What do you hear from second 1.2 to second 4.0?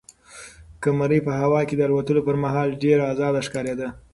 په هوا کې د الوتلو پر مهال ډېره ازاده ښکارېده.